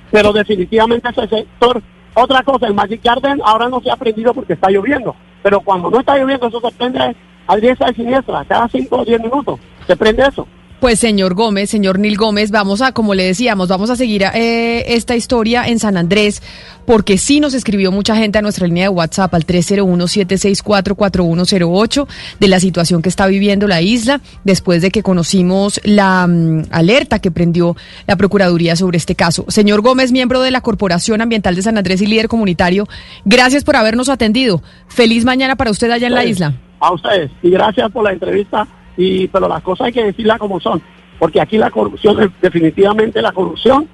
Pero 0.09 0.33
definitivamente 0.33 1.09
ese 1.09 1.27
sector, 1.27 1.83
otra 2.15 2.43
cosa, 2.43 2.67
el 2.67 2.73
Magic 2.73 3.03
Garden 3.03 3.41
ahora 3.43 3.69
no 3.69 3.81
se 3.81 3.91
ha 3.91 3.95
prendido 3.95 4.33
porque 4.33 4.53
está 4.53 4.69
lloviendo, 4.69 5.15
pero 5.43 5.61
cuando 5.61 5.89
no 5.89 5.99
está 5.99 6.17
lloviendo 6.17 6.47
eso 6.47 6.59
se 6.61 6.71
prende 6.71 7.15
a 7.47 7.55
diestra 7.57 7.91
y 7.91 7.95
siniestra, 7.95 8.45
cada 8.45 8.67
5 8.67 8.95
o 8.95 9.05
10 9.05 9.21
minutos 9.21 9.59
se 9.85 9.95
prende 9.95 10.23
eso. 10.23 10.47
Pues 10.79 10.99
señor 10.99 11.35
Gómez, 11.35 11.69
señor 11.69 11.99
Nil 11.99 12.17
Gómez, 12.17 12.49
vamos 12.51 12.81
a, 12.81 12.91
como 12.91 13.13
le 13.15 13.23
decíamos, 13.23 13.69
vamos 13.69 13.89
a 13.89 13.95
seguir 13.95 14.23
eh, 14.23 14.93
esta 14.93 15.15
historia 15.15 15.63
en 15.65 15.79
San 15.79 15.95
Andrés, 15.95 16.43
porque 16.85 17.17
sí 17.17 17.39
nos 17.39 17.53
escribió 17.53 17.93
mucha 17.93 18.17
gente 18.17 18.37
a 18.37 18.41
nuestra 18.41 18.67
línea 18.67 18.83
de 18.83 18.89
WhatsApp 18.89 19.33
al 19.33 19.47
301-764-4108 19.47 22.07
de 22.39 22.47
la 22.47 22.59
situación 22.59 23.01
que 23.01 23.09
está 23.09 23.25
viviendo 23.27 23.67
la 23.67 23.81
isla 23.81 24.21
después 24.43 24.81
de 24.81 24.91
que 24.91 25.01
conocimos 25.01 25.79
la 25.83 26.27
mm, 26.27 26.63
alerta 26.71 27.19
que 27.19 27.31
prendió 27.31 27.77
la 28.05 28.17
Procuraduría 28.17 28.75
sobre 28.75 28.97
este 28.97 29.15
caso. 29.15 29.45
Señor 29.47 29.81
Gómez, 29.81 30.11
miembro 30.11 30.41
de 30.41 30.51
la 30.51 30.59
Corporación 30.61 31.21
Ambiental 31.21 31.55
de 31.55 31.61
San 31.61 31.77
Andrés 31.77 32.01
y 32.01 32.05
líder 32.05 32.27
comunitario, 32.27 32.85
gracias 33.23 33.63
por 33.63 33.77
habernos 33.77 34.09
atendido. 34.09 34.61
Feliz 34.87 35.23
mañana 35.25 35.55
para 35.55 35.71
usted 35.71 35.89
allá 35.89 36.07
en 36.07 36.13
la 36.13 36.19
Ustedes, 36.19 36.35
isla. 36.35 36.53
A 36.79 36.93
ustedes. 36.93 37.31
Y 37.41 37.49
gracias 37.49 37.89
por 37.91 38.03
la 38.03 38.11
entrevista. 38.11 38.67
Y 38.97 39.27
Pero 39.27 39.47
las 39.47 39.61
cosas 39.61 39.87
hay 39.87 39.93
que 39.93 40.03
decirlas 40.05 40.37
como 40.39 40.59
son. 40.59 40.81
Porque 41.19 41.39
aquí 41.41 41.57
la 41.57 41.71
corrupción, 41.71 42.33
definitivamente 42.41 43.21
la 43.21 43.31
corrupción, 43.31 43.87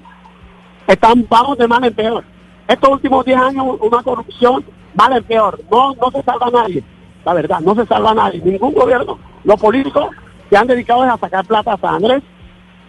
están, 0.86 1.24
vamos 1.28 1.56
de 1.58 1.68
mal 1.68 1.84
en 1.84 1.94
peor. 1.94 2.24
Estos 2.66 2.90
últimos 2.90 3.24
10 3.24 3.38
años, 3.38 3.66
una 3.80 4.02
corrupción 4.02 4.64
mal 4.94 5.12
en 5.16 5.24
peor. 5.24 5.60
No, 5.70 5.94
no 5.94 6.10
se 6.10 6.22
salva 6.22 6.50
nadie. 6.50 6.82
La 7.24 7.34
verdad, 7.34 7.60
no 7.60 7.74
se 7.74 7.86
salva 7.86 8.12
nadie. 8.14 8.40
Ningún 8.44 8.74
gobierno. 8.74 9.18
Los 9.44 9.60
políticos 9.60 10.06
se 10.50 10.56
han 10.56 10.66
dedicado 10.66 11.02
a 11.02 11.16
sacar 11.18 11.44
plata 11.46 11.74
a 11.74 11.78
San 11.78 11.94
Andrés 11.96 12.22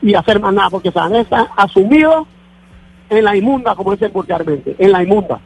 y 0.01 0.13
a 0.15 0.19
hacer 0.19 0.39
más 0.39 0.53
nada. 0.53 0.69
Porque 0.71 0.91
San 0.91 1.03
Andrés 1.05 1.23
está 1.23 1.49
asumido 1.55 2.25
en 3.09 3.23
la 3.23 3.35
inmunda, 3.35 3.75
como 3.75 3.91
dicen 3.91 4.11
vulgarmente. 4.11 4.75
En 4.79 4.91
la 4.91 5.03
inmunda. 5.03 5.39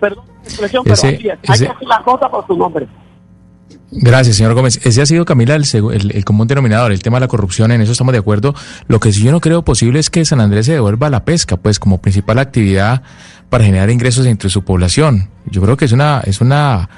Perdón 0.00 0.24
la 0.26 0.42
expresión, 0.42 0.82
pero 0.84 0.94
Ese- 0.94 1.08
así 1.16 1.28
es. 1.28 1.38
Hay 1.48 1.54
ese- 1.54 1.66
que 1.66 1.72
decir 1.72 1.88
las 1.88 2.00
cosas 2.02 2.28
por 2.28 2.46
su 2.46 2.56
nombre. 2.56 2.86
Gracias, 3.90 4.36
señor 4.36 4.54
Gómez. 4.54 4.80
Ese 4.84 5.02
ha 5.02 5.06
sido, 5.06 5.24
Camila, 5.24 5.54
el, 5.54 5.64
el 6.12 6.24
común 6.24 6.48
denominador, 6.48 6.90
el 6.90 7.02
tema 7.02 7.18
de 7.18 7.22
la 7.22 7.28
corrupción, 7.28 7.70
en 7.70 7.80
eso 7.80 7.92
estamos 7.92 8.12
de 8.12 8.18
acuerdo. 8.18 8.54
Lo 8.88 8.98
que 8.98 9.12
sí 9.12 9.22
yo 9.22 9.30
no 9.30 9.40
creo 9.40 9.62
posible 9.62 10.00
es 10.00 10.10
que 10.10 10.24
San 10.24 10.40
Andrés 10.40 10.66
se 10.66 10.72
devuelva 10.72 11.06
a 11.06 11.10
la 11.10 11.24
pesca, 11.24 11.56
pues 11.56 11.78
como 11.78 11.98
principal 11.98 12.38
actividad 12.38 13.02
para 13.50 13.64
generar 13.64 13.90
ingresos 13.90 14.26
entre 14.26 14.50
su 14.50 14.64
población. 14.64 15.30
Yo 15.46 15.62
creo 15.62 15.76
que 15.76 15.84
es 15.84 15.92
una, 15.92 16.22
es 16.24 16.40
una, 16.40 16.88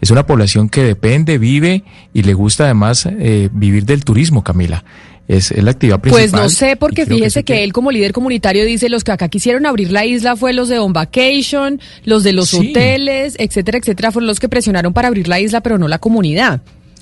es 0.00 0.10
una 0.10 0.26
población 0.26 0.68
que 0.68 0.84
depende, 0.84 1.38
vive 1.38 1.84
y 2.12 2.22
le 2.22 2.34
gusta 2.34 2.64
además 2.64 3.06
eh, 3.06 3.48
vivir 3.52 3.84
del 3.84 4.04
turismo, 4.04 4.44
Camila. 4.44 4.84
Es, 5.26 5.50
es 5.52 5.64
la 5.64 5.70
actividad 5.70 6.00
principal. 6.00 6.30
Pues 6.30 6.42
no 6.42 6.48
sé, 6.50 6.76
porque 6.76 7.06
fíjese 7.06 7.44
que, 7.44 7.64
él 7.64 7.72
como 7.72 7.90
líder 7.90 8.12
comunitario 8.12 8.64
dice, 8.66 8.90
los 8.90 9.04
que 9.04 9.12
acá 9.12 9.28
quisieron 9.28 9.64
abrir 9.64 9.90
la 9.90 10.04
isla 10.04 10.36
fue 10.36 10.52
los 10.52 10.68
de 10.68 10.78
On 10.78 10.92
Vacation, 10.92 11.80
los 12.04 12.24
de 12.24 12.32
los 12.34 12.50
Sí. 12.50 12.70
hoteles, 12.70 13.34
etcétera, 13.38 13.78
etcétera, 13.78 14.12
fueron 14.12 14.26
los 14.26 14.38
que 14.38 14.50
presionaron 14.50 14.92
para 14.92 15.08
abrir 15.08 15.26
la 15.28 15.40
isla, 15.40 15.62
pero 15.62 15.78
no 15.78 15.88
la 15.88 15.98
comunidad. 15.98 16.60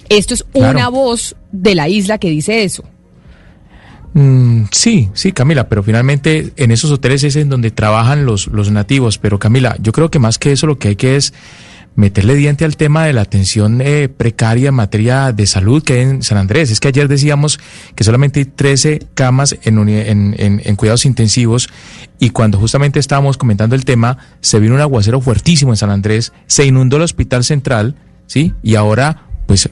Esto 0.08 0.34
es 0.34 0.44
Claro. 0.52 0.70
una 0.78 0.88
voz 0.88 1.34
de 1.50 1.74
la 1.74 1.88
isla 1.88 2.18
que 2.18 2.30
dice 2.30 2.62
eso. 2.62 2.84
Mm, 4.14 4.64
sí, 4.70 5.08
sí, 5.14 5.32
Camila, 5.32 5.68
pero 5.68 5.82
finalmente 5.82 6.52
en 6.56 6.70
esos 6.70 6.90
hoteles 6.90 7.24
es 7.24 7.34
en 7.36 7.48
donde 7.48 7.70
trabajan 7.70 8.26
los, 8.26 8.46
los 8.48 8.70
nativos. 8.70 9.18
Pero 9.18 9.38
Camila, 9.38 9.76
yo 9.80 9.92
creo 9.92 10.10
que 10.10 10.18
más 10.18 10.38
que 10.38 10.52
eso 10.52 10.66
lo 10.66 10.78
que 10.78 10.88
hay 10.88 10.96
que 10.96 11.16
es 11.16 11.32
meterle 11.94 12.34
diente 12.34 12.64
al 12.64 12.76
tema 12.76 13.04
de 13.04 13.12
la 13.12 13.20
atención 13.20 13.80
eh, 13.82 14.08
precaria 14.08 14.68
en 14.70 14.74
materia 14.74 15.32
de 15.32 15.46
salud 15.46 15.82
que 15.82 15.94
hay 15.94 16.00
en 16.00 16.22
San 16.22 16.38
Andrés. 16.38 16.70
Es 16.70 16.80
que 16.80 16.88
ayer 16.88 17.06
decíamos 17.08 17.60
que 17.94 18.04
solamente 18.04 18.40
hay 18.40 18.46
13 18.46 19.08
camas 19.14 19.56
en, 19.62 19.78
en- 19.88 20.62
en 20.64 20.76
cuidados 20.76 21.04
intensivos 21.04 21.68
y 22.18 22.30
cuando 22.30 22.58
justamente 22.58 22.98
estábamos 22.98 23.36
comentando 23.36 23.74
el 23.74 23.84
tema, 23.84 24.18
se 24.40 24.58
vino 24.60 24.74
un 24.74 24.80
aguacero 24.80 25.20
fuertísimo 25.20 25.72
en 25.72 25.76
San 25.76 25.90
Andrés, 25.90 26.32
se 26.46 26.64
inundó 26.64 26.96
el 26.96 27.02
hospital 27.02 27.44
central, 27.44 27.96
¿sí? 28.26 28.54
Y 28.62 28.76
ahora 28.76 29.26
pues 29.46 29.68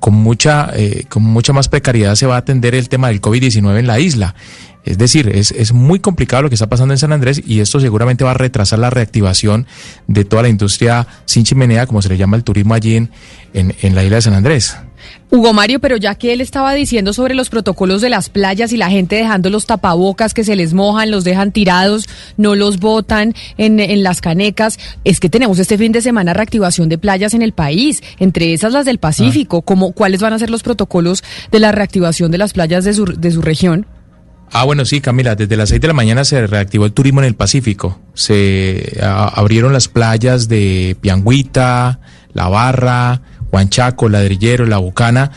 con 0.00 0.14
mucha, 0.14 0.70
eh, 0.74 1.04
con 1.08 1.22
mucha 1.22 1.52
más 1.52 1.68
precariedad 1.68 2.14
se 2.14 2.26
va 2.26 2.36
a 2.36 2.38
atender 2.38 2.74
el 2.74 2.88
tema 2.88 3.08
del 3.08 3.20
COVID-19 3.20 3.78
en 3.78 3.86
la 3.86 4.00
isla. 4.00 4.34
Es 4.84 4.98
decir, 4.98 5.28
es, 5.28 5.52
es 5.52 5.72
muy 5.72 6.00
complicado 6.00 6.42
lo 6.42 6.48
que 6.48 6.56
está 6.56 6.68
pasando 6.68 6.92
en 6.92 6.98
San 6.98 7.12
Andrés 7.12 7.40
y 7.46 7.60
esto 7.60 7.78
seguramente 7.78 8.24
va 8.24 8.32
a 8.32 8.34
retrasar 8.34 8.80
la 8.80 8.90
reactivación 8.90 9.66
de 10.08 10.24
toda 10.24 10.42
la 10.42 10.48
industria 10.48 11.06
sin 11.24 11.44
chimenea, 11.44 11.86
como 11.86 12.02
se 12.02 12.08
le 12.08 12.16
llama 12.16 12.36
el 12.36 12.42
turismo 12.42 12.74
allí 12.74 12.96
en, 12.96 13.10
en, 13.54 13.74
en 13.80 13.94
la 13.94 14.02
isla 14.02 14.16
de 14.16 14.22
San 14.22 14.34
Andrés. 14.34 14.76
Hugo 15.30 15.52
Mario, 15.52 15.80
pero 15.80 15.96
ya 15.96 16.14
que 16.14 16.32
él 16.32 16.40
estaba 16.40 16.74
diciendo 16.74 17.12
sobre 17.12 17.34
los 17.34 17.48
protocolos 17.48 18.02
de 18.02 18.08
las 18.10 18.28
playas 18.28 18.72
y 18.72 18.76
la 18.76 18.90
gente 18.90 19.16
dejando 19.16 19.48
los 19.50 19.66
tapabocas 19.66 20.34
que 20.34 20.44
se 20.44 20.56
les 20.56 20.74
mojan, 20.74 21.10
los 21.10 21.24
dejan 21.24 21.52
tirados, 21.52 22.08
no 22.36 22.54
los 22.54 22.78
botan 22.80 23.34
en, 23.56 23.80
en 23.80 24.02
las 24.02 24.20
canecas, 24.20 24.78
es 25.04 25.20
que 25.20 25.28
tenemos 25.30 25.58
este 25.58 25.78
fin 25.78 25.92
de 25.92 26.02
semana 26.02 26.34
reactivación 26.34 26.88
de 26.88 26.98
playas 26.98 27.34
en 27.34 27.42
el 27.42 27.52
país, 27.52 28.02
entre 28.18 28.52
esas 28.52 28.72
las 28.72 28.84
del 28.84 28.98
Pacífico. 28.98 29.62
¿Cómo, 29.62 29.92
¿Cuáles 29.92 30.20
van 30.20 30.32
a 30.34 30.38
ser 30.38 30.50
los 30.50 30.62
protocolos 30.62 31.22
de 31.50 31.58
la 31.60 31.72
reactivación 31.72 32.30
de 32.30 32.38
las 32.38 32.52
playas 32.52 32.84
de 32.84 32.92
su, 32.94 33.04
de 33.06 33.30
su 33.30 33.40
región? 33.42 33.86
Ah, 34.54 34.64
bueno, 34.64 34.84
sí, 34.84 35.00
Camila, 35.00 35.34
desde 35.34 35.56
las 35.56 35.70
6 35.70 35.80
de 35.80 35.88
la 35.88 35.94
mañana 35.94 36.26
se 36.26 36.46
reactivó 36.46 36.84
el 36.84 36.92
turismo 36.92 37.20
en 37.20 37.26
el 37.26 37.34
Pacífico. 37.34 37.98
Se 38.12 38.98
a- 39.02 39.28
abrieron 39.28 39.72
las 39.72 39.88
playas 39.88 40.46
de 40.46 40.94
Piangüita, 41.00 42.00
La 42.34 42.48
Barra, 42.48 43.22
Huanchaco, 43.52 44.08
Ladrillero, 44.08 44.66
La 44.66 44.78
Bucana, 44.78 45.30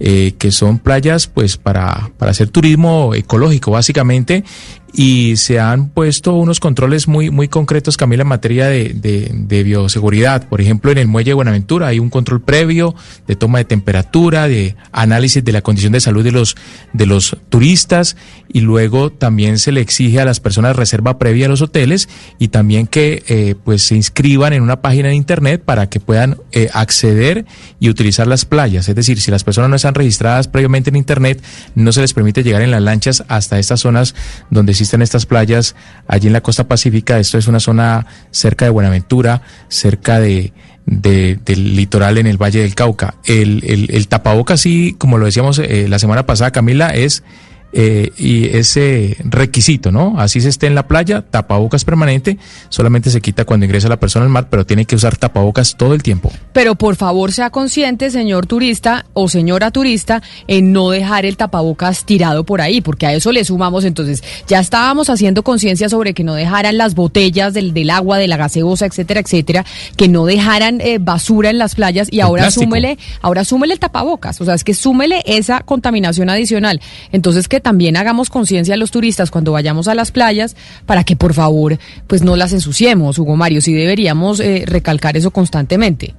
eh, 0.00 0.34
que 0.38 0.50
son 0.50 0.78
playas 0.78 1.26
pues 1.26 1.56
para, 1.56 2.10
para 2.18 2.30
hacer 2.30 2.48
turismo 2.48 3.14
ecológico 3.14 3.72
básicamente 3.72 4.44
y 4.92 5.36
se 5.36 5.60
han 5.60 5.88
puesto 5.88 6.34
unos 6.34 6.60
controles 6.60 7.08
muy, 7.08 7.30
muy 7.30 7.48
concretos, 7.48 7.96
Camila, 7.96 8.22
en 8.22 8.28
materia 8.28 8.66
de, 8.66 8.94
de, 8.94 9.62
bioseguridad. 9.62 10.48
Por 10.48 10.60
ejemplo, 10.60 10.90
en 10.90 10.98
el 10.98 11.08
muelle 11.08 11.30
de 11.30 11.34
Buenaventura 11.34 11.88
hay 11.88 11.98
un 11.98 12.10
control 12.10 12.40
previo 12.40 12.94
de 13.26 13.36
toma 13.36 13.58
de 13.58 13.64
temperatura, 13.64 14.48
de 14.48 14.76
análisis 14.92 15.44
de 15.44 15.52
la 15.52 15.62
condición 15.62 15.92
de 15.92 16.00
salud 16.00 16.24
de 16.24 16.32
los, 16.32 16.56
de 16.92 17.06
los 17.06 17.36
turistas 17.48 18.16
y 18.50 18.60
luego 18.60 19.10
también 19.10 19.58
se 19.58 19.72
le 19.72 19.80
exige 19.80 20.20
a 20.20 20.24
las 20.24 20.40
personas 20.40 20.76
reserva 20.76 21.18
previa 21.18 21.46
a 21.46 21.48
los 21.48 21.60
hoteles 21.60 22.08
y 22.38 22.48
también 22.48 22.86
que 22.86 23.22
eh, 23.28 23.54
pues 23.62 23.82
se 23.82 23.94
inscriban 23.94 24.52
en 24.52 24.62
una 24.62 24.80
página 24.80 25.08
de 25.08 25.14
internet 25.14 25.62
para 25.64 25.88
que 25.88 26.00
puedan 26.00 26.38
eh, 26.52 26.70
acceder 26.72 27.44
y 27.78 27.90
utilizar 27.90 28.26
las 28.26 28.44
playas. 28.44 28.88
Es 28.88 28.94
decir, 28.94 29.20
si 29.20 29.30
las 29.30 29.44
personas 29.44 29.70
no 29.70 29.76
están 29.76 29.94
registradas 29.94 30.48
previamente 30.48 30.90
en 30.90 30.96
internet, 30.96 31.42
no 31.74 31.92
se 31.92 32.00
les 32.00 32.14
permite 32.14 32.42
llegar 32.42 32.62
en 32.62 32.70
las 32.70 32.82
lanchas 32.82 33.24
hasta 33.28 33.58
estas 33.58 33.80
zonas 33.80 34.14
donde 34.50 34.74
existen 34.78 35.02
estas 35.02 35.26
playas 35.26 35.74
allí 36.06 36.28
en 36.28 36.32
la 36.32 36.40
costa 36.40 36.68
pacífica. 36.68 37.18
Esto 37.18 37.36
es 37.38 37.48
una 37.48 37.60
zona 37.60 38.06
cerca 38.30 38.64
de 38.64 38.70
Buenaventura, 38.70 39.42
cerca 39.68 40.20
de, 40.20 40.52
de- 40.86 41.38
del 41.44 41.74
litoral 41.76 42.16
en 42.18 42.26
el 42.28 42.38
Valle 42.40 42.60
del 42.60 42.74
Cauca. 42.74 43.16
El, 43.24 43.62
el, 43.66 43.90
el 43.92 44.06
tapaboca, 44.08 44.56
sí, 44.56 44.94
como 44.98 45.18
lo 45.18 45.26
decíamos 45.26 45.58
eh, 45.58 45.86
la 45.88 45.98
semana 45.98 46.26
pasada, 46.26 46.52
Camila, 46.52 46.90
es 46.90 47.24
eh, 47.72 48.12
y 48.16 48.46
ese 48.46 49.16
requisito, 49.20 49.92
¿no? 49.92 50.18
Así 50.18 50.40
se 50.40 50.48
esté 50.48 50.66
en 50.66 50.74
la 50.74 50.88
playa, 50.88 51.22
tapabocas 51.22 51.84
permanente, 51.84 52.38
solamente 52.70 53.10
se 53.10 53.20
quita 53.20 53.44
cuando 53.44 53.66
ingresa 53.66 53.88
la 53.88 53.98
persona 54.00 54.24
al 54.24 54.30
mar, 54.30 54.48
pero 54.50 54.64
tiene 54.64 54.86
que 54.86 54.96
usar 54.96 55.16
tapabocas 55.16 55.76
todo 55.76 55.94
el 55.94 56.02
tiempo. 56.02 56.32
Pero 56.52 56.76
por 56.76 56.96
favor 56.96 57.32
sea 57.32 57.50
consciente, 57.50 58.10
señor 58.10 58.46
turista 58.46 59.04
o 59.12 59.28
señora 59.28 59.70
turista, 59.70 60.22
en 60.46 60.72
no 60.72 60.90
dejar 60.90 61.26
el 61.26 61.36
tapabocas 61.36 62.04
tirado 62.04 62.44
por 62.44 62.60
ahí, 62.60 62.80
porque 62.80 63.06
a 63.06 63.12
eso 63.12 63.32
le 63.32 63.44
sumamos 63.44 63.84
entonces. 63.84 64.22
Ya 64.46 64.60
estábamos 64.60 65.10
haciendo 65.10 65.42
conciencia 65.42 65.88
sobre 65.88 66.14
que 66.14 66.24
no 66.24 66.34
dejaran 66.34 66.78
las 66.78 66.94
botellas 66.94 67.52
del, 67.52 67.74
del, 67.74 67.90
agua, 67.90 68.18
de 68.18 68.28
la 68.28 68.36
gaseosa, 68.36 68.86
etcétera, 68.86 69.20
etcétera, 69.20 69.66
que 69.96 70.08
no 70.08 70.24
dejaran 70.24 70.80
eh, 70.80 70.98
basura 70.98 71.50
en 71.50 71.58
las 71.58 71.74
playas 71.74 72.08
y 72.10 72.20
ahora 72.20 72.50
súmele, 72.50 72.98
ahora 73.20 73.44
súmele 73.44 73.74
el 73.74 73.80
tapabocas, 73.80 74.40
o 74.40 74.44
sea, 74.44 74.54
es 74.54 74.64
que 74.64 74.74
súmele 74.74 75.22
esa 75.26 75.60
contaminación 75.60 76.30
adicional. 76.30 76.80
Entonces 77.12 77.46
que 77.58 77.60
también 77.60 77.96
hagamos 77.96 78.30
conciencia 78.30 78.74
a 78.74 78.76
los 78.76 78.92
turistas 78.92 79.32
cuando 79.32 79.50
vayamos 79.50 79.88
a 79.88 79.96
las 79.96 80.12
playas 80.12 80.54
para 80.86 81.02
que 81.02 81.16
por 81.16 81.34
favor 81.34 81.76
pues 82.06 82.22
no 82.22 82.36
las 82.36 82.52
ensuciemos, 82.52 83.18
Hugo 83.18 83.34
Mario, 83.34 83.60
sí 83.60 83.72
deberíamos 83.72 84.38
eh, 84.38 84.62
recalcar 84.64 85.16
eso 85.16 85.32
constantemente. 85.32 86.14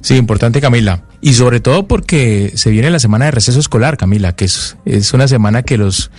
Sí, 0.00 0.16
importante 0.16 0.62
Camila. 0.62 1.02
Y 1.20 1.34
sobre 1.34 1.60
todo 1.60 1.86
porque 1.86 2.52
se 2.54 2.70
viene 2.70 2.90
la 2.90 2.98
semana 2.98 3.26
de 3.26 3.32
receso 3.32 3.60
escolar, 3.60 3.98
Camila, 3.98 4.34
que 4.34 4.46
es, 4.46 4.78
es 4.86 5.12
una 5.12 5.28
semana 5.28 5.62
que 5.62 5.76
los, 5.76 6.10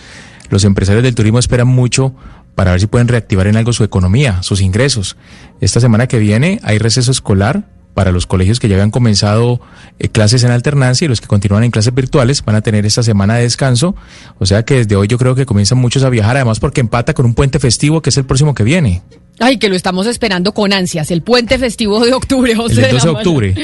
los 0.52 0.64
empresarios 0.64 1.04
del 1.04 1.16
turismo 1.16 1.40
esperan 1.40 1.68
mucho 1.68 2.14
para 2.54 2.72
ver 2.72 2.80
si 2.80 2.88
pueden 2.88 3.08
reactivar 3.08 3.48
en 3.48 3.58
algo 3.58 3.74
su 3.74 3.84
economía, 3.84 4.44
sus 4.44 4.62
ingresos. 4.62 5.18
Esta 5.60 5.80
semana 5.80 6.06
que 6.06 6.20
viene 6.20 6.60
hay 6.62 6.78
receso 6.78 7.10
escolar 7.10 7.64
para 7.94 8.12
los 8.12 8.26
colegios 8.26 8.60
que 8.60 8.68
ya 8.68 8.76
habían 8.76 8.92
comenzado 8.92 9.60
eh, 10.00 10.10
clases 10.10 10.44
en 10.44 10.52
alternancia 10.52 11.06
y 11.06 11.08
los 11.08 11.22
que 11.22 11.28
continúan 11.28 11.64
en 11.64 11.72
clases 11.72 11.94
virtuales 11.94 12.44
van 12.44 12.56
a 12.56 12.62
tener 12.62 12.86
esta 12.86 13.04
semana 13.04 13.36
de 13.36 13.44
descanso. 13.44 13.96
O 14.40 14.46
sea 14.46 14.64
que 14.64 14.76
desde 14.76 14.96
hoy 14.96 15.08
yo 15.08 15.18
creo 15.18 15.36
que 15.36 15.46
comienzan 15.46 15.78
muchos 15.78 16.04
a 16.04 16.10
viajar, 16.10 16.36
además 16.36 16.60
porque 16.60 16.82
empata 16.82 17.14
con 17.14 17.26
un 17.26 17.34
puente 17.34 17.60
festivo 17.60 18.02
que 18.02 18.10
es 18.10 18.18
el 18.18 18.26
próximo 18.26 18.54
que 18.54 18.64
viene. 18.64 19.02
Ay, 19.40 19.58
que 19.58 19.70
lo 19.70 19.76
estamos 19.76 20.06
esperando 20.06 20.54
con 20.54 20.74
ansias, 20.74 21.12
el 21.12 21.22
puente 21.22 21.58
festivo 21.58 22.04
de 22.06 22.14
octubre. 22.14 22.52
el 22.52 22.58
12 22.58 22.76
de 22.82 23.10
octubre. 23.10 23.56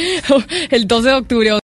el 0.70 0.88
12 0.88 1.08
de 1.08 1.14
octubre. 1.16 1.60